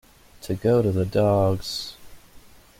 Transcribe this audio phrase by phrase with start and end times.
[0.41, 1.95] To go to the dogs.